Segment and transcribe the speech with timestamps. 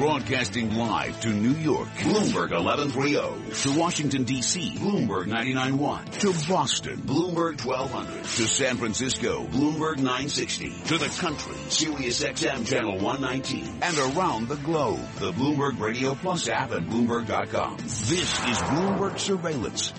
[0.00, 3.52] Broadcasting live to New York, Bloomberg 1130.
[3.64, 6.20] To Washington, D.C., Bloomberg 99.1.
[6.20, 8.24] To Boston, Bloomberg 1200.
[8.24, 10.70] To San Francisco, Bloomberg 960.
[10.84, 13.80] To the country, Sirius XM Channel 119.
[13.82, 17.76] And around the globe, the Bloomberg Radio Plus app and Bloomberg.com.
[17.76, 19.92] This is Bloomberg Surveillance.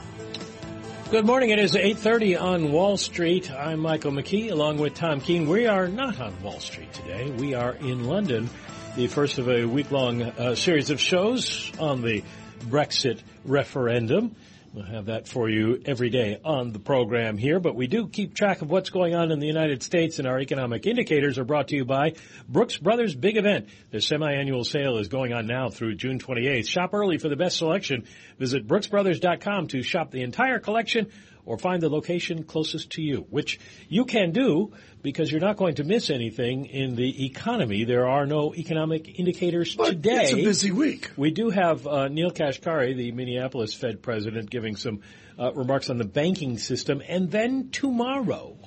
[1.12, 1.52] Good morning.
[1.52, 3.52] It is 8.30 on Wall Street.
[3.52, 5.48] I'm Michael McKee along with Tom Keene.
[5.48, 7.30] We are not on Wall Street today.
[7.30, 8.50] We are in London,
[8.96, 12.24] the first of a week-long uh, series of shows on the
[12.60, 14.36] Brexit referendum.
[14.74, 18.34] We'll have that for you every day on the program here, but we do keep
[18.34, 21.70] track of what's going on in the United States and our economic indicators are brought
[21.70, 22.14] to you by
[22.50, 23.68] Brooks Brothers Big Event.
[23.92, 26.68] The semi-annual sale is going on now through June 28th.
[26.68, 28.06] Shop early for the best selection.
[28.40, 31.12] Visit brooksbrothers.com to shop the entire collection
[31.46, 35.76] or find the location closest to you, which you can do because you're not going
[35.76, 37.84] to miss anything in the economy.
[37.84, 40.24] There are no economic indicators but today.
[40.24, 41.12] It's a busy week.
[41.18, 45.02] We do have uh, Neel Kashkari, the Minneapolis Fed president, giving some
[45.40, 48.58] uh, remarks on the banking system, and then tomorrow.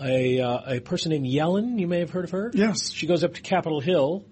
[0.00, 2.50] A, uh, a person named Yellen, you may have heard of her.
[2.54, 2.90] Yes.
[2.90, 4.24] She goes up to Capitol Hill.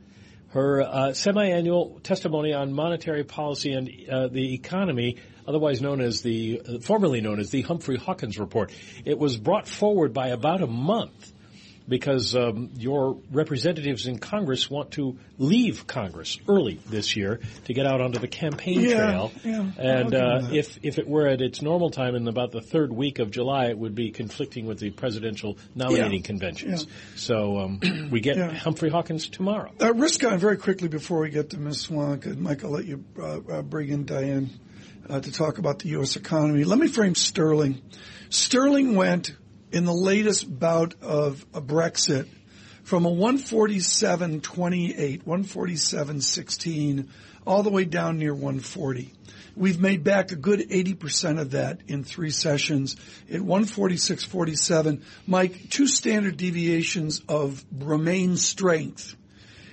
[0.49, 6.63] Her uh, semi-annual testimony on monetary policy and uh, the economy otherwise known as the,
[6.67, 8.73] uh, formerly known as the Humphrey Hawkins Report.
[9.05, 11.33] It was brought forward by about a month
[11.91, 17.85] because um, your representatives in Congress want to leave Congress early this year to get
[17.85, 19.33] out onto the campaign yeah, trail.
[19.45, 22.93] Yeah, and uh, if if it were at its normal time in about the third
[22.93, 26.87] week of July, it would be conflicting with the presidential nominating yeah, conventions.
[27.17, 27.81] So um,
[28.11, 29.73] we get Humphrey Hawkins tomorrow.
[29.81, 31.89] Uh, risk on very quickly before we get to Ms.
[31.89, 32.39] Swonk.
[32.39, 34.51] Mike, I'll let you uh, uh, bring in Diane
[35.09, 36.17] uh, to talk about the U.S.
[36.17, 36.65] economy.
[36.65, 37.83] Let me frame sterling.
[38.29, 39.37] Sterling went
[39.73, 42.27] in the latest bout of a Brexit
[42.83, 47.09] from a 147.28, 147.16,
[47.47, 49.13] all the way down near 140.
[49.57, 52.97] We've made back a good 80% of that in three sessions
[53.31, 55.03] at 146.47.
[55.27, 59.17] Mike, two standard deviations of remain strength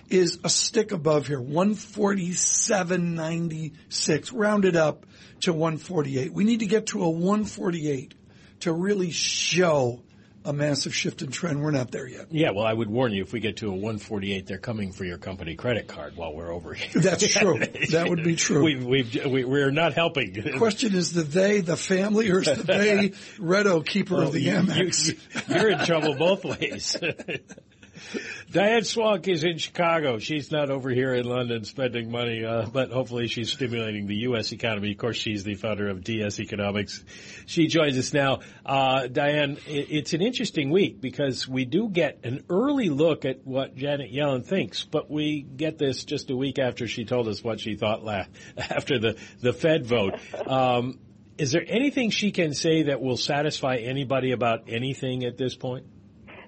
[0.09, 5.05] is a stick above here, 147.96, rounded up
[5.41, 6.33] to 148.
[6.33, 8.15] We need to get to a 148
[8.61, 10.01] to really show
[10.47, 11.61] a massive shift in trend.
[11.61, 12.27] We're not there yet.
[12.31, 15.03] Yeah, well, I would warn you if we get to a 148, they're coming for
[15.03, 16.89] your company credit card while we're over here.
[17.01, 17.59] That's true.
[17.59, 18.63] that would be true.
[18.63, 20.31] We've, we've, we, we're not helping.
[20.31, 24.33] The question is the they, the family, or is the they Redo keeper well, of
[24.33, 25.09] the Amex?
[25.09, 25.17] You,
[25.53, 26.95] you're in trouble both ways.
[28.51, 30.19] Diane Swonk is in Chicago.
[30.19, 34.51] She's not over here in London spending money, uh, but hopefully she's stimulating the U.S.
[34.51, 34.91] economy.
[34.91, 37.03] Of course, she's the founder of DS Economics.
[37.45, 38.39] She joins us now.
[38.65, 43.75] Uh, Diane, it's an interesting week because we do get an early look at what
[43.75, 47.59] Janet Yellen thinks, but we get this just a week after she told us what
[47.59, 48.25] she thought la-
[48.57, 50.13] after the, the Fed vote.
[50.45, 50.99] Um,
[51.37, 55.85] is there anything she can say that will satisfy anybody about anything at this point?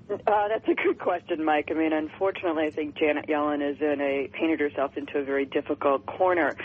[0.09, 1.69] Uh, that's a good question, Mike.
[1.69, 5.45] I mean, unfortunately, I think Janet Yellen is in a painted herself into a very
[5.45, 6.55] difficult corner.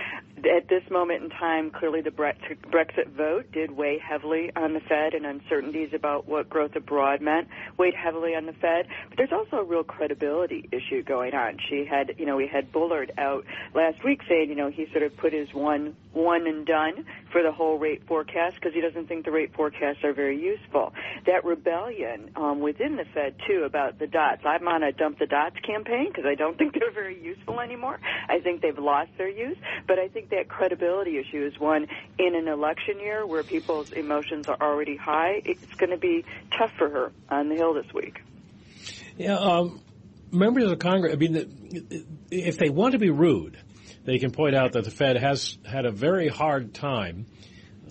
[0.46, 5.14] At this moment in time, clearly the Brexit vote did weigh heavily on the Fed,
[5.14, 8.86] and uncertainties about what growth abroad meant weighed heavily on the Fed.
[9.08, 11.58] But there's also a real credibility issue going on.
[11.68, 13.44] She had, you know, we had Bullard out
[13.74, 17.42] last week saying, you know, he sort of put his one one and done for
[17.42, 20.92] the whole rate forecast because he doesn't think the rate forecasts are very useful.
[21.26, 24.42] That rebellion um, within the Fed too about the dots.
[24.44, 27.98] I'm on a dump the dots campaign because I don't think they're very useful anymore.
[28.28, 29.56] I think they've lost their use,
[29.86, 31.86] but I think that credibility issue is one
[32.18, 35.42] in an election year where people's emotions are already high.
[35.44, 36.24] It's going to be
[36.56, 38.20] tough for her on the Hill this week.
[39.16, 39.80] Yeah, um,
[40.30, 41.12] members of Congress.
[41.12, 43.58] I mean, if they want to be rude,
[44.04, 47.26] they can point out that the Fed has had a very hard time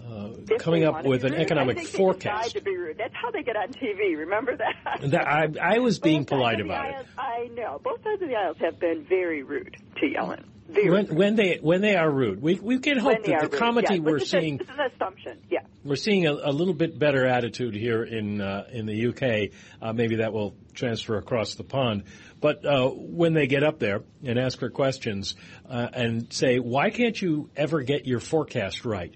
[0.06, 2.54] uh, coming up with an economic forecast.
[2.54, 4.18] That's how they get on TV.
[4.18, 5.02] Remember that?
[5.12, 7.20] that I, I, was being polite about aisles, it.
[7.20, 7.80] I know.
[7.84, 10.44] Both sides of the aisles have been very rude to Yellen.
[10.74, 13.60] Very when, when, they when they are rude, we we can hope that the rude.
[13.60, 14.60] comedy yeah, we're seeing.
[14.60, 15.40] Is an assumption.
[15.50, 19.52] Yeah, we're seeing a, a little bit better attitude here in uh, in the UK.
[19.82, 22.04] Uh, maybe that will transfer across the pond.
[22.42, 25.36] But uh, when they get up there and ask her questions
[25.70, 29.16] uh, and say, "Why can't you ever get your forecast right?"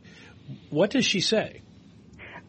[0.70, 1.62] What does she say?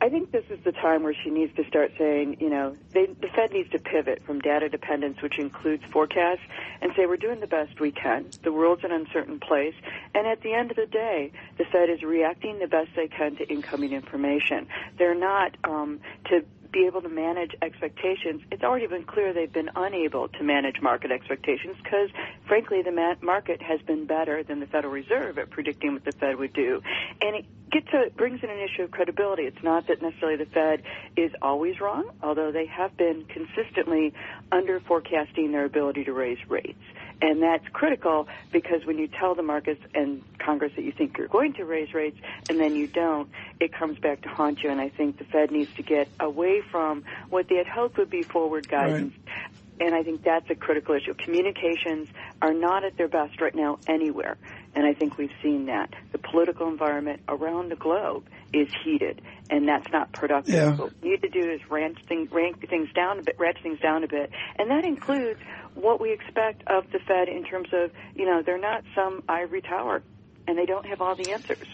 [0.01, 3.07] I think this is the time where she needs to start saying, you know, they,
[3.07, 6.43] the Fed needs to pivot from data dependence, which includes forecasts,
[6.81, 8.27] and say we're doing the best we can.
[8.43, 9.75] The world's an uncertain place,
[10.15, 13.37] and at the end of the day, the Fed is reacting the best they can
[13.37, 14.69] to incoming information.
[14.97, 19.71] They're not um, to be able to manage expectations, it's already been clear they've been
[19.75, 22.11] unable to manage market expectations because,
[22.47, 26.13] frankly, the ma- market has been better than the Federal Reserve at predicting what the
[26.13, 26.83] Fed would do.
[27.21, 29.43] And it gets a, brings in an issue of credibility.
[29.43, 30.83] It's not that necessarily the Fed
[31.17, 34.13] is always wrong, although they have been consistently
[34.53, 36.79] under forecasting their ability to raise rates.
[37.21, 41.27] And that's critical because when you tell the markets and Congress that you think you're
[41.27, 42.17] going to raise rates
[42.49, 43.29] and then you don't,
[43.59, 44.71] it comes back to haunt you.
[44.71, 48.11] And I think the Fed needs to get away from what they had hoped would
[48.11, 49.15] be forward guidance.
[49.27, 49.35] Right.
[49.81, 51.15] And I think that's a critical issue.
[51.15, 52.09] Communications
[52.43, 54.37] are not at their best right now anywhere.
[54.75, 55.95] And I think we've seen that.
[56.13, 59.21] The political environment around the globe is heated,
[59.51, 60.55] and that's not productive.
[60.55, 60.77] Yeah.
[60.77, 63.81] What we need to do is rank things, rank things down a bit, ratchet things
[63.81, 65.41] down a bit, and that includes
[65.81, 69.63] what we expect of the Fed in terms of, you know, they're not some ivory
[69.63, 70.03] tower,
[70.47, 71.67] and they don't have all the answers.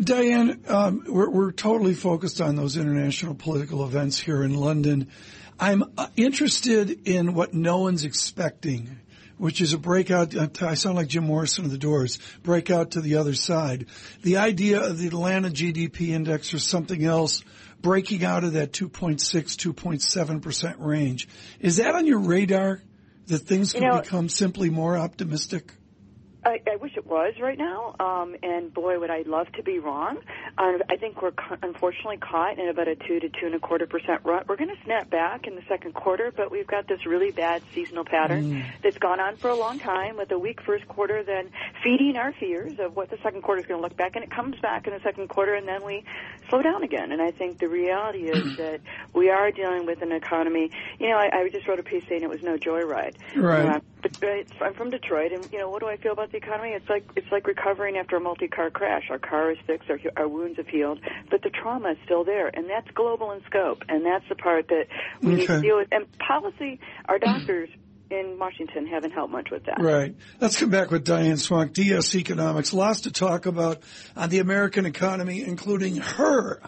[0.00, 5.08] Diane, um, we're, we're totally focused on those international political events here in London.
[5.60, 8.98] I'm uh, interested in what no one's expecting,
[9.36, 10.34] which is a breakout.
[10.34, 12.18] Uh, I sound like Jim Morrison of the Doors.
[12.42, 13.86] Breakout to the other side.
[14.22, 17.44] The idea of the Atlanta GDP index or something else
[17.82, 21.28] breaking out of that 2.6, 2.7 percent range.
[21.60, 22.80] Is that on your radar?
[23.32, 25.72] That things could you know, become simply more optimistic?
[26.44, 29.78] I, I wish it was right now, um, and boy, would I love to be
[29.78, 30.18] wrong.
[30.58, 33.60] Um, I think we're ca- unfortunately caught in about a two to two and a
[33.60, 34.44] quarter percent run.
[34.48, 37.62] We're going to snap back in the second quarter, but we've got this really bad
[37.72, 38.64] seasonal pattern mm.
[38.82, 41.50] that's gone on for a long time, with a weak first quarter, then
[41.84, 44.30] feeding our fears of what the second quarter is going to look back, and it
[44.30, 46.04] comes back in the second quarter, and then we
[46.48, 47.12] slow down again.
[47.12, 48.80] And I think the reality is that
[49.14, 50.72] we are dealing with an economy.
[50.98, 53.14] You know, I, I just wrote a piece saying it was no joyride.
[53.36, 53.76] Right.
[53.76, 53.80] Uh,
[54.60, 56.70] I'm from Detroit, and you know, what do I feel about the economy.
[56.70, 59.04] It's like it's like recovering after a multi-car crash.
[59.10, 61.00] Our car is fixed, our, our wounds have healed,
[61.30, 64.68] but the trauma is still there, and that's global in scope, and that's the part
[64.68, 64.86] that
[65.20, 65.36] we okay.
[65.40, 65.88] need to deal with.
[65.92, 67.68] And policy, our doctors
[68.10, 69.80] in Washington haven't helped much with that.
[69.80, 70.14] Right.
[70.40, 72.72] Let's come back with Diane Swonk, DS Economics.
[72.72, 73.82] Lots to talk about
[74.16, 76.60] on the American economy, including her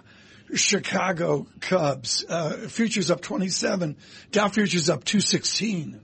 [0.55, 2.25] Chicago Cubs.
[2.29, 3.97] Uh, futures up 27.
[4.31, 6.01] Dow futures up 216.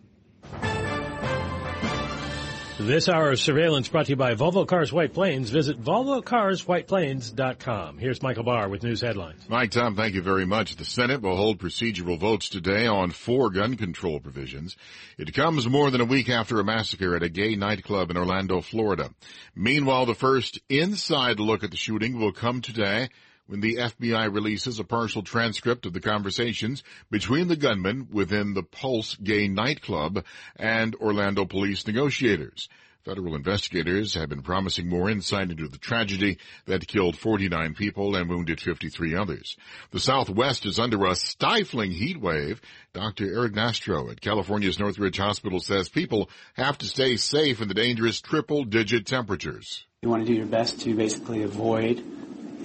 [2.80, 5.50] This hour of surveillance brought to you by Volvo Cars White Plains.
[5.50, 7.98] Visit VolvoCarsWhitePlains.com.
[7.98, 9.44] Here's Michael Barr with news headlines.
[9.50, 10.76] Mike, Tom, thank you very much.
[10.76, 14.78] The Senate will hold procedural votes today on four gun control provisions.
[15.18, 18.62] It comes more than a week after a massacre at a gay nightclub in Orlando,
[18.62, 19.10] Florida.
[19.54, 23.10] Meanwhile, the first inside look at the shooting will come today
[23.50, 28.62] when the FBI releases a partial transcript of the conversations between the gunman within the
[28.62, 30.24] Pulse gay nightclub
[30.54, 32.68] and Orlando police negotiators.
[33.04, 38.30] Federal investigators have been promising more insight into the tragedy that killed 49 people and
[38.30, 39.56] wounded 53 others.
[39.90, 42.60] The Southwest is under a stifling heat wave.
[42.92, 43.34] Dr.
[43.34, 48.20] Eric Nastro at California's Northridge Hospital says people have to stay safe in the dangerous
[48.20, 49.84] triple digit temperatures.
[50.02, 52.04] You want to do your best to basically avoid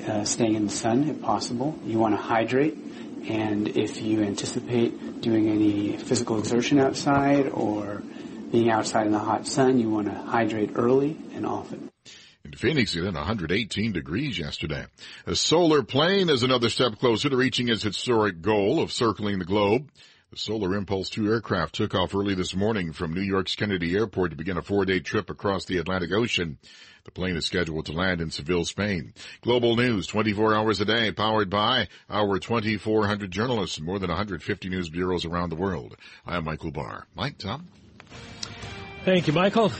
[0.07, 1.77] uh, staying in the sun if possible.
[1.85, 2.75] You want to hydrate,
[3.27, 8.03] and if you anticipate doing any physical exertion outside or
[8.51, 11.89] being outside in the hot sun, you want to hydrate early and often.
[12.45, 14.85] In Phoenix, it hit 118 degrees yesterday.
[15.25, 19.45] A solar plane is another step closer to reaching its historic goal of circling the
[19.45, 19.89] globe.
[20.31, 24.31] The Solar Impulse 2 aircraft took off early this morning from New York's Kennedy Airport
[24.31, 26.57] to begin a four-day trip across the Atlantic Ocean.
[27.03, 29.13] The plane is scheduled to land in Seville, Spain.
[29.41, 34.67] Global news 24 hours a day, powered by our 2,400 journalists and more than 150
[34.67, 35.95] news bureaus around the world.
[36.25, 37.05] I am Michael Barr.
[37.13, 37.67] Mike, Tom?
[39.05, 39.71] Thank you, Michael.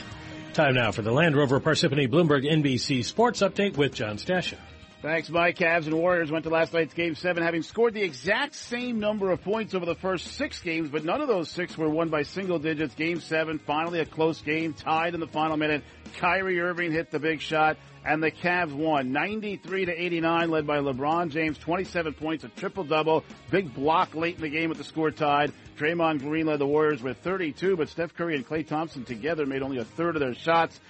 [0.54, 4.58] Time now for the Land Rover Parsippany Bloomberg NBC Sports Update with John Stashow.
[5.06, 5.56] Thanks, Mike.
[5.56, 9.30] Cavs and Warriors went to last night's Game 7 having scored the exact same number
[9.30, 12.24] of points over the first six games, but none of those six were won by
[12.24, 12.92] single digits.
[12.96, 15.84] Game 7, finally a close game, tied in the final minute.
[16.16, 20.78] Kyrie Irving hit the big shot, and the Cavs won 93 to 89, led by
[20.78, 23.22] LeBron James, 27 points, a triple double,
[23.52, 25.52] big block late in the game with the score tied.
[25.78, 29.62] Draymond Green led the Warriors with 32, but Steph Curry and Klay Thompson together made
[29.62, 30.80] only a third of their shots.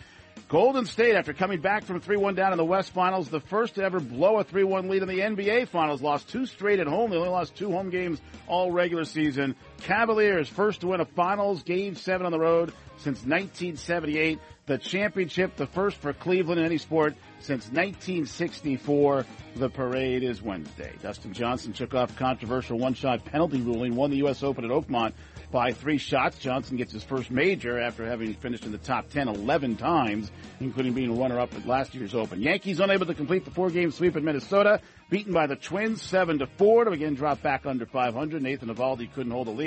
[0.49, 3.83] Golden State, after coming back from 3-1 down in the West Finals, the first to
[3.83, 7.11] ever blow a 3-1 lead in the NBA Finals, lost two straight at home.
[7.11, 9.57] They only lost two home games all regular season.
[9.79, 14.39] Cavaliers, first to win a finals game seven on the road since 1978.
[14.67, 19.25] The championship, the first for Cleveland in any sport since 1964.
[19.55, 20.93] The parade is Wednesday.
[21.03, 24.43] Dustin Johnson took off controversial one-shot penalty ruling, won the U.S.
[24.43, 25.13] Open at Oakmont
[25.53, 26.39] by three shots.
[26.39, 30.95] Johnson gets his first major after having finished in the top 10 11 times, including
[30.95, 32.43] being a runner-up at last year's Open.
[32.43, 34.81] Yankees unable to complete the four-game sweep in Minnesota,
[35.11, 38.43] beaten by the Twins 7 to 4 to again drop back under 500.
[38.43, 39.66] Nathan Eovaldi couldn't hold the lead.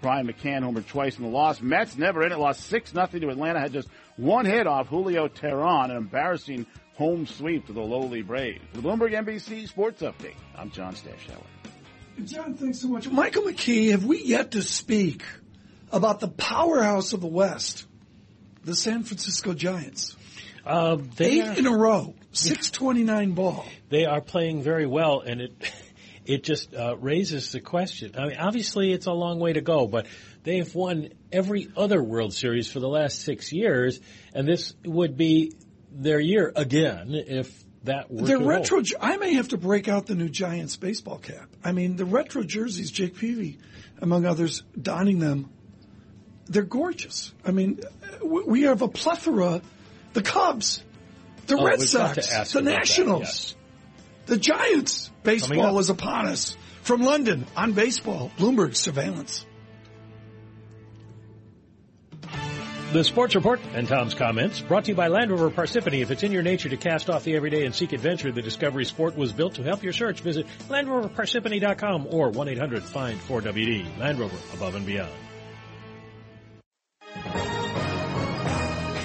[0.00, 1.60] Brian McCann homered twice in the loss.
[1.60, 5.28] Mets never in it, lost 6 nothing to Atlanta, had just one hit off Julio
[5.28, 8.62] Teheran, an embarrassing home sweep to the lowly Braves.
[8.72, 10.36] The Bloomberg NBC Sports Update.
[10.56, 11.44] I'm John Stashower.
[12.24, 13.08] John, thanks so much.
[13.08, 15.24] Michael McKee, have we yet to speak
[15.92, 17.86] about the powerhouse of the West,
[18.64, 20.16] the San Francisco Giants?
[20.64, 23.64] Uh, Eight are, in a row, 629 ball.
[23.88, 25.52] They are playing very well, and it
[26.26, 28.12] it just uh, raises the question.
[28.16, 30.06] I mean, obviously, it's a long way to go, but
[30.44, 34.00] they have won every other World Series for the last six years,
[34.34, 35.52] and this would be
[35.92, 38.76] their year again if that were the to retro.
[38.78, 38.92] hold.
[39.00, 41.48] I may have to break out the new Giants baseball cap.
[41.64, 43.58] I mean, the retro jerseys, Jake Peavy,
[44.00, 45.50] among others, donning them.
[46.46, 47.32] They're gorgeous.
[47.44, 47.80] I mean,
[48.24, 49.62] we have a plethora.
[50.14, 50.82] The Cubs,
[51.46, 53.56] the Oh, Red we've got to Sox, the Nationals, yes.
[54.30, 55.10] The Giants.
[55.24, 55.80] Baseball up.
[55.80, 56.56] is upon us.
[56.82, 59.44] From London on baseball, Bloomberg surveillance.
[62.92, 66.00] The Sports Report and Tom's comments brought to you by Land Rover Parsippany.
[66.00, 68.84] If it's in your nature to cast off the everyday and seek adventure, the Discovery
[68.84, 70.20] Sport was built to help your search.
[70.20, 73.98] Visit LandRoverParsippany.com or 1-800-FIND-4WD.
[73.98, 75.12] Land Rover, above and beyond.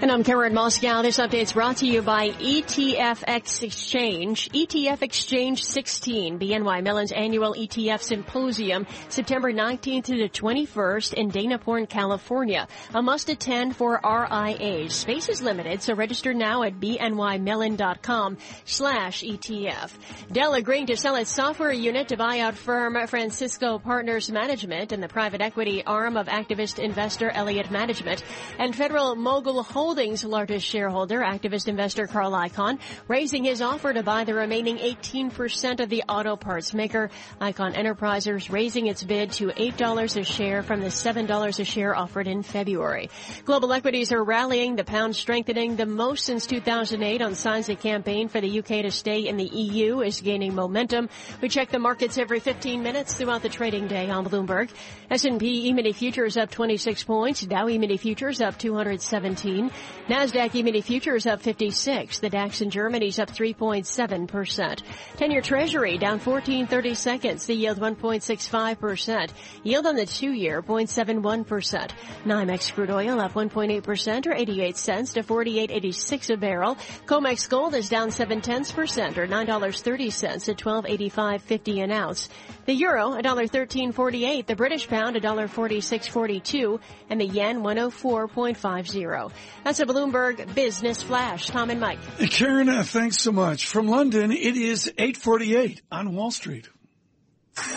[0.00, 1.02] And I'm Karen Moscow.
[1.02, 4.50] This update is brought to you by ETFX Exchange.
[4.50, 11.58] ETF Exchange 16, BNY Mellon's annual ETF Symposium, September 19th to the 21st in Dana
[11.58, 12.66] Point, California.
[12.92, 14.94] A must attend for RIAs.
[14.94, 19.92] Space is limited, so register now at bnymellon.com slash ETF.
[20.32, 25.08] Dell agreeing to sell its software unit to buyout firm Francisco Partners Management and the
[25.08, 28.24] private equity arm of activist investor Elliott Management
[28.58, 34.24] and Federal Mogul Holdings' largest shareholder, activist investor Carl Icahn, raising his offer to buy
[34.24, 37.10] the remaining 18% of the auto parts maker.
[37.38, 42.26] Icahn Enterprises raising its bid to $8 a share from the $7 a share offered
[42.26, 43.10] in February.
[43.44, 48.28] Global equities are rallying, the pound strengthening the most since 2008 on signs the campaign
[48.28, 51.10] for the UK to stay in the EU is gaining momentum.
[51.42, 54.70] We check the markets every 15 minutes throughout the trading day on Bloomberg.
[55.10, 59.70] S&P E-mini futures up 26 points, Dow E-mini futures up 217,
[60.08, 64.82] NASDAQ E-mini futures up 56, the DAX in Germany's up 3.7%.
[65.16, 69.30] 10-year Treasury down 14.30 seconds, the yield 1.65%.
[69.62, 71.90] Yield on the two-year 0.71%.
[72.24, 76.76] NYMEX crude oil up 1.8% or 88 cents to 48.86 a barrel.
[77.06, 82.28] COMEX gold is down 7 tenths percent or $9.30 at 12.85.50 an ounce.
[82.66, 84.46] The euro, $1.1348.
[84.46, 86.80] The British pound, $1.4642.
[87.10, 89.32] And the yen, 104.50.
[89.64, 91.46] That's a Bloomberg Business Flash.
[91.46, 91.98] Tom and Mike.
[92.18, 93.66] Hey, Karen, uh, thanks so much.
[93.66, 96.68] From London, it is 848 on Wall Street.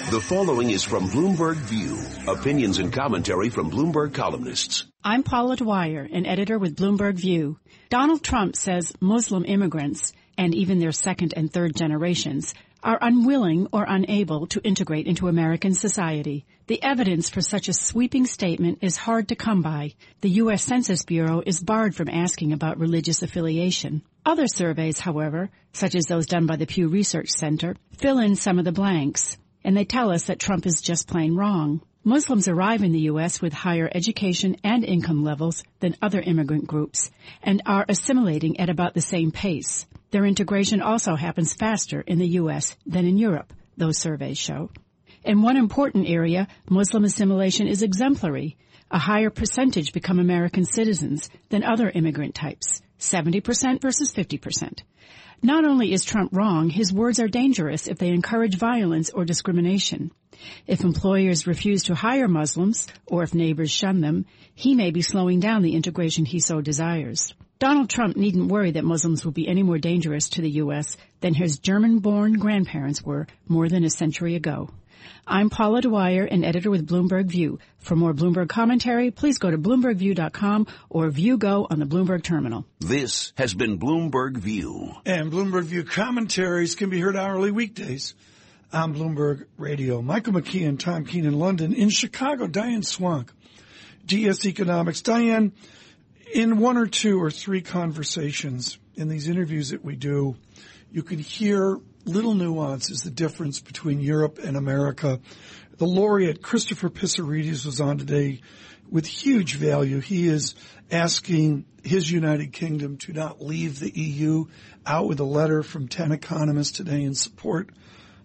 [0.10, 1.98] The following is from Bloomberg View.
[2.27, 4.86] Opinions and commentary from Bloomberg columnists.
[5.01, 7.58] I'm Paula Dwyer, an editor with Bloomberg View.
[7.89, 12.53] Donald Trump says Muslim immigrants, and even their second and third generations,
[12.84, 16.46] are unwilling or unable to integrate into American society.
[16.68, 19.94] The evidence for such a sweeping statement is hard to come by.
[20.20, 20.64] The U.S.
[20.64, 24.02] Census Bureau is barred from asking about religious affiliation.
[24.26, 28.60] Other surveys, however, such as those done by the Pew Research Center, fill in some
[28.60, 31.80] of the blanks, and they tell us that Trump is just plain wrong.
[32.04, 33.42] Muslims arrive in the U.S.
[33.42, 37.10] with higher education and income levels than other immigrant groups
[37.42, 39.86] and are assimilating at about the same pace.
[40.12, 42.76] Their integration also happens faster in the U.S.
[42.86, 44.70] than in Europe, those surveys show.
[45.27, 48.55] In one important area, Muslim assimilation is exemplary.
[48.89, 54.84] A higher percentage become American citizens than other immigrant types, 70% versus 50%.
[55.43, 60.12] Not only is Trump wrong, his words are dangerous if they encourage violence or discrimination.
[60.65, 65.41] If employers refuse to hire Muslims, or if neighbors shun them, he may be slowing
[65.41, 67.34] down the integration he so desires.
[67.60, 70.96] Donald Trump needn't worry that Muslims will be any more dangerous to the U.S.
[71.19, 74.69] than his German-born grandparents were more than a century ago.
[75.25, 77.60] I'm Paula Dwyer, an editor with Bloomberg View.
[77.80, 82.66] For more Bloomberg commentary, please go to BloombergView.com or ViewGo on the Bloomberg terminal.
[82.80, 84.94] This has been Bloomberg View.
[85.06, 88.16] And Bloomberg View commentaries can be heard hourly weekdays
[88.72, 90.01] on Bloomberg Radio.
[90.01, 91.74] Michael McKee and Tom Keene in London.
[91.74, 93.30] In Chicago, Diane Swonk,
[94.06, 95.01] DS Economics.
[95.01, 95.54] Diane,
[96.34, 100.36] in one or two or three conversations in these interviews that we do,
[100.92, 101.77] you can hear
[102.08, 105.20] little nuance is the difference between Europe and America.
[105.78, 108.42] The laureate Christopher Pissarides was on today
[108.90, 110.00] with huge value.
[110.00, 110.56] He is
[110.90, 114.46] asking his United Kingdom to not leave the EU
[114.86, 117.70] out with a letter from 10 economists today in support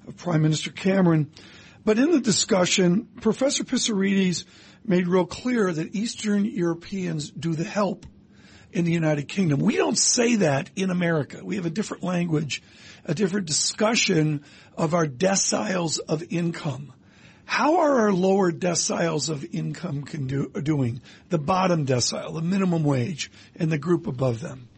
[0.07, 1.31] of Prime Minister Cameron.
[1.85, 4.45] But in the discussion, Professor Pissarides
[4.85, 8.07] made real clear that Eastern Europeans do the help
[8.73, 9.61] in the United Kingdom.
[9.61, 11.45] We don't say that in America.
[11.45, 12.62] We have a different language,
[13.05, 14.45] a different discussion
[14.76, 16.93] of our deciles of income.
[17.45, 21.02] How are our lower deciles of income do, doing?
[21.29, 24.69] The bottom decile, the minimum wage, and the group above them.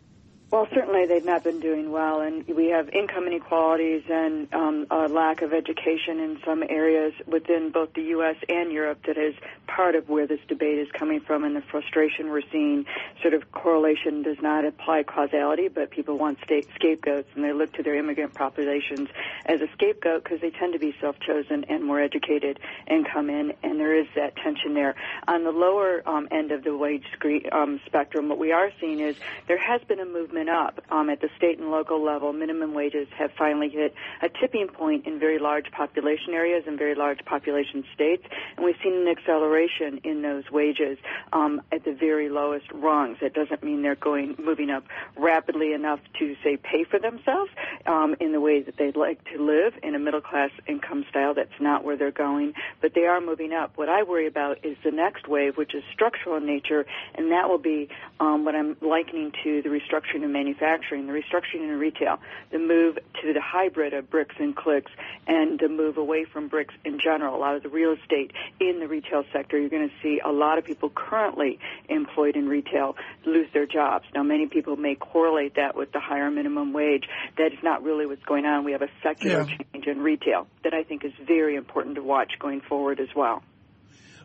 [0.54, 5.08] Well, certainly they've not been doing well, and we have income inequalities and um, a
[5.08, 8.36] lack of education in some areas within both the U.S.
[8.48, 9.34] and Europe that is
[9.66, 12.86] part of where this debate is coming from and the frustration we're seeing.
[13.20, 17.72] Sort of correlation does not apply causality, but people want state scapegoats, and they look
[17.72, 19.08] to their immigrant populations
[19.46, 23.54] as a scapegoat because they tend to be self-chosen and more educated and come in,
[23.64, 24.94] and there is that tension there.
[25.26, 27.02] On the lower um, end of the wage
[27.50, 29.16] um, spectrum, what we are seeing is
[29.48, 32.32] there has been a movement up um, at the state and local level.
[32.32, 36.94] Minimum wages have finally hit a tipping point in very large population areas and very
[36.94, 38.24] large population states,
[38.56, 40.98] and we've seen an acceleration in those wages
[41.32, 43.18] um, at the very lowest rungs.
[43.20, 44.84] It doesn't mean they're going moving up
[45.16, 47.50] rapidly enough to say pay for themselves
[47.86, 51.34] um, in the way that they'd like to live in a middle class income style.
[51.34, 53.72] That's not where they're going, but they are moving up.
[53.76, 57.48] What I worry about is the next wave, which is structural in nature, and that
[57.48, 57.88] will be
[58.20, 62.18] um, what I'm likening to the restructuring in manufacturing, the restructuring in retail,
[62.50, 64.92] the move to the hybrid of bricks and clicks,
[65.26, 67.36] and the move away from bricks in general.
[67.36, 70.30] A lot of the real estate in the retail sector, you're going to see a
[70.30, 74.04] lot of people currently employed in retail lose their jobs.
[74.14, 77.04] Now, many people may correlate that with the higher minimum wage.
[77.38, 78.64] That is not really what's going on.
[78.64, 79.56] We have a secular yeah.
[79.72, 83.42] change in retail that I think is very important to watch going forward as well.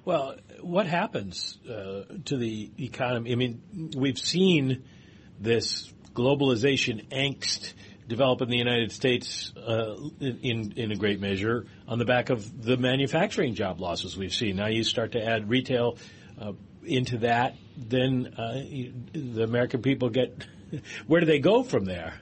[0.06, 3.32] Well, what happens uh, to the economy?
[3.32, 4.84] I mean, we've seen
[5.40, 7.74] this globalization angst
[8.10, 12.64] develop in the United States uh, in in a great measure on the back of
[12.64, 14.58] the manufacturing job losses we've seen.
[14.58, 15.98] Now you start to add retail
[16.42, 16.54] uh,
[16.84, 18.54] into that, then uh,
[19.14, 20.46] the American people get
[21.08, 22.20] where do they go from there?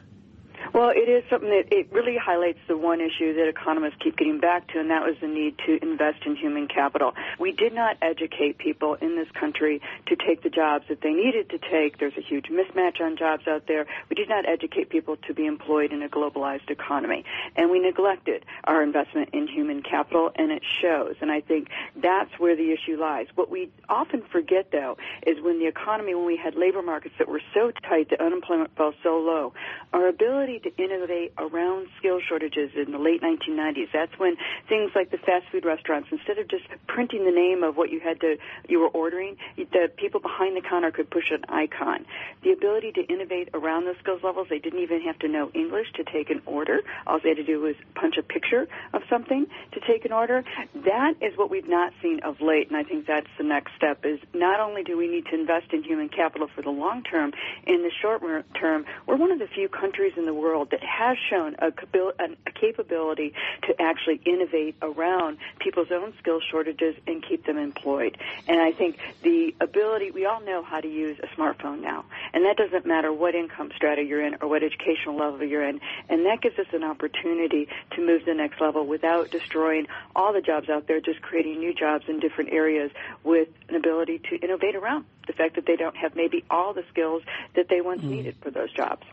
[0.78, 4.40] Well, it is something that it really highlights the one issue that economists keep getting
[4.40, 7.16] back to, and that was the need to invest in human capital.
[7.40, 11.50] We did not educate people in this country to take the jobs that they needed
[11.50, 11.98] to take.
[11.98, 13.88] There's a huge mismatch on jobs out there.
[14.08, 18.46] We did not educate people to be employed in a globalized economy, and we neglected
[18.66, 21.16] our investment in human capital, and it shows.
[21.22, 23.26] And I think that's where the issue lies.
[23.34, 27.28] What we often forget, though, is when the economy, when we had labor markets that
[27.28, 29.54] were so tight that unemployment fell so low,
[29.92, 33.90] our ability to innovate around skill shortages in the late 1990s.
[33.94, 37.78] That's when things like the fast food restaurants, instead of just printing the name of
[37.78, 41.46] what you had to you were ordering, the people behind the counter could push an
[41.50, 42.06] icon.
[42.44, 45.88] The ability to innovate around those skills levels, they didn't even have to know English
[45.96, 46.82] to take an order.
[47.06, 50.44] All they had to do was punch a picture of something to take an order.
[50.76, 54.06] That is what we've not seen of late, and I think that's the next step.
[54.06, 57.34] Is not only do we need to invest in human capital for the long term,
[57.66, 58.22] in the short
[58.60, 61.68] term, we're one of the few countries in the world world that has shown a,
[61.68, 68.18] a capability to actually innovate around people's own skill shortages and keep them employed.
[68.48, 72.06] And I think the ability, we all know how to use a smartphone now.
[72.34, 75.80] And that doesn't matter what income strata you're in or what educational level you're in.
[76.10, 80.34] And that gives us an opportunity to move to the next level without destroying all
[80.34, 82.92] the jobs out there, just creating new jobs in different areas
[83.24, 86.84] with an ability to innovate around the fact that they don't have maybe all the
[86.90, 87.22] skills
[87.56, 88.10] that they once mm.
[88.10, 89.04] needed for those jobs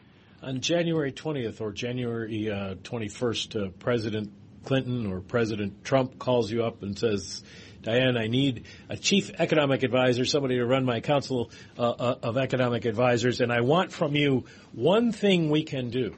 [0.44, 4.30] on January 20th or January uh, 21st, uh, President
[4.64, 7.42] Clinton or President Trump calls you up and says,
[7.82, 12.36] Diane, I need a chief economic advisor, somebody to run my council uh, uh, of
[12.36, 16.14] economic advisors, and I want from you one thing we can do,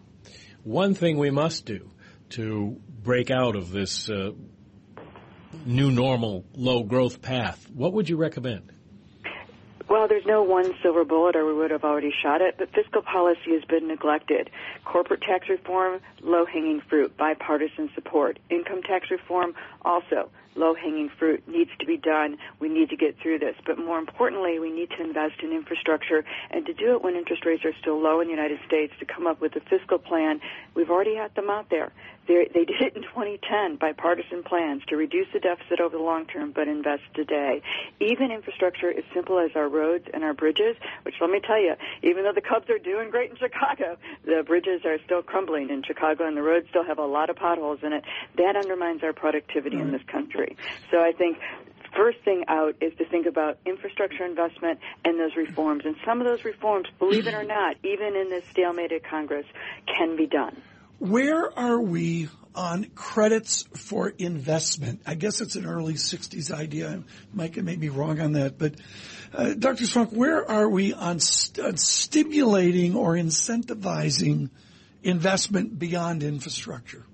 [0.63, 1.91] one thing we must do
[2.31, 4.33] to break out of this uh,
[5.65, 7.69] new normal low growth path.
[7.73, 8.73] What would you recommend?
[9.89, 13.03] Well, there's no one silver bullet, or we would have already shot it, but fiscal
[13.03, 14.51] policy has been neglected.
[14.85, 18.41] Corporate tax reform, low-hanging fruit, bipartisan support.
[18.51, 22.39] Income tax reform, also low-hanging fruit needs to be done.
[22.61, 23.57] We need to get through this.
[23.65, 27.45] But more importantly, we need to invest in infrastructure and to do it when interest
[27.45, 30.41] rates are still low in the United States to come up with a fiscal plan.
[30.75, 31.93] We've already had them out there.
[32.27, 36.27] They're, they did it in 2010, bipartisan plans to reduce the deficit over the long
[36.27, 37.63] term, but invest today.
[38.01, 41.75] Even infrastructure as simple as our roads and our bridges, which let me tell you,
[42.03, 45.83] even though the Cubs are doing great in Chicago, the bridges are still crumbling in
[45.83, 48.05] Chicago and the roads still have a lot of potholes in it.
[48.37, 50.46] That undermines our productivity in this country.
[50.91, 51.39] So I think
[51.97, 55.85] first thing out is to think about infrastructure investment and those reforms.
[55.85, 59.47] And some of those reforms, believe it or not, even in this stalemated Congress,
[59.87, 60.61] can be done.
[60.99, 65.03] Where are we on credits for investment?
[65.07, 67.03] I guess it's an early 60s idea.
[67.33, 68.75] Mike may be wrong on that, but
[69.35, 69.85] uh, Dr.
[69.85, 74.51] Swonk, where are we on, st- on stimulating or incentivizing
[75.03, 77.05] investment beyond infrastructure?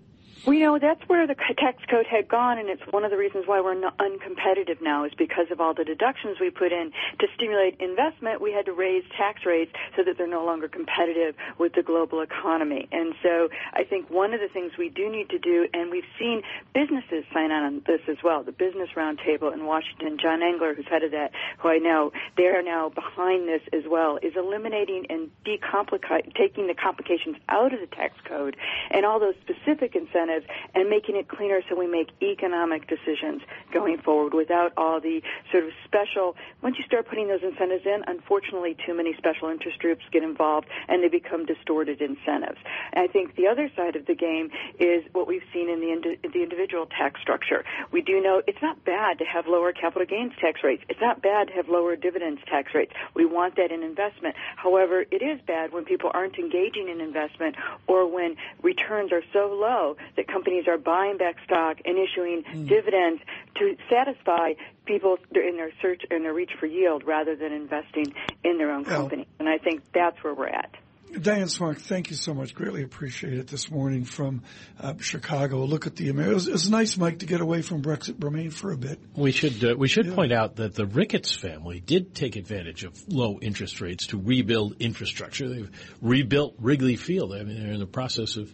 [0.45, 3.17] Well, you know, that's where the tax code had gone, and it's one of the
[3.17, 6.91] reasons why we're not uncompetitive now is because of all the deductions we put in
[7.21, 8.41] to stimulate investment.
[8.41, 12.23] We had to raise tax rates so that they're no longer competitive with the global
[12.23, 12.89] economy.
[12.91, 16.11] And so I think one of the things we do need to do, and we've
[16.19, 16.43] seen
[16.75, 21.05] businesses sign on this as well, the Business Roundtable in Washington, John Engler, who's head
[21.05, 25.31] of that, who I know, they are now behind this as well, is eliminating and
[25.47, 28.57] decomplicating, taking the complications out of the tax code
[28.91, 33.43] and all those specific incentives incentives and making it cleaner so we make economic decisions
[33.73, 38.03] going forward without all the sort of special, once you start putting those incentives in,
[38.07, 42.59] unfortunately too many special interest groups get involved and they become distorted incentives.
[42.93, 46.17] And I think the other side of the game is what we've seen in the,
[46.29, 47.65] the individual tax structure.
[47.91, 50.83] We do know it's not bad to have lower capital gains tax rates.
[50.89, 52.93] It's not bad to have lower dividends tax rates.
[53.15, 54.37] We want that in investment.
[54.57, 59.53] However, it is bad when people aren't engaging in investment or when returns are so
[59.53, 62.69] low that that companies are buying back stock and issuing mm.
[62.69, 63.23] dividends
[63.57, 64.53] to satisfy
[64.85, 68.13] people in their search and their reach for yield rather than investing
[68.45, 69.27] in their own company.
[69.39, 70.75] And I think that's where we're at.
[71.21, 72.55] Diane Swonk, thank you so much.
[72.55, 74.43] Greatly appreciate it this morning from
[74.81, 75.65] uh, Chicago.
[75.65, 78.51] Look at the It was, it was, nice, Mike, to get away from Brexit Remain
[78.51, 78.99] for a bit.
[79.15, 80.15] We should uh, we should yeah.
[80.15, 84.77] point out that the Ricketts family did take advantage of low interest rates to rebuild
[84.81, 85.49] infrastructure.
[85.51, 87.35] They've rebuilt Wrigley Field.
[87.35, 88.51] I mean, they're in the process of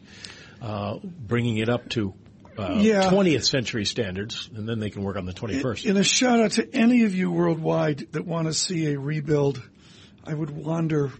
[0.60, 2.14] uh, bringing it up to
[2.58, 3.10] uh, yeah.
[3.10, 5.84] 20th century standards, and then they can work on the 21st.
[5.84, 8.98] In, in a shout out to any of you worldwide that want to see a
[8.98, 9.62] rebuild,
[10.24, 11.12] I would wander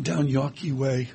[0.00, 1.08] down Yawkey Way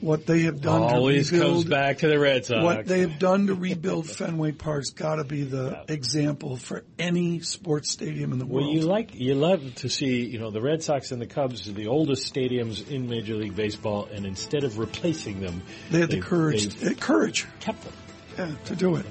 [0.00, 2.64] what they have done always to rebuild, comes back to the Red Sox.
[2.64, 7.40] What they have done to rebuild Fenway Park's got to be the example for any
[7.40, 8.66] sports stadium in the world.
[8.66, 11.68] Well, you like you love to see you know the Red Sox and the Cubs
[11.68, 16.10] are the oldest stadiums in Major League Baseball, and instead of replacing them, they had
[16.10, 16.82] the courage.
[16.82, 17.92] Eh, courage kept them.
[18.38, 19.06] Yeah, to do it.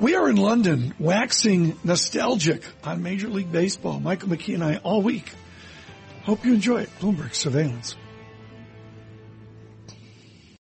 [0.00, 4.00] We are in London, waxing nostalgic on Major League Baseball.
[4.00, 5.30] Michael McKee and I all week.
[6.22, 6.90] Hope you enjoy it.
[7.00, 7.96] Bloomberg Surveillance.